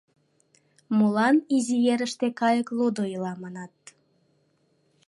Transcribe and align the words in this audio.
Молан 0.97 1.35
«Изи 1.55 1.77
ерыште 1.93 2.27
кайык 2.39 2.67
лудо 2.77 3.03
ила» 3.15 3.33
манат? 3.41 3.73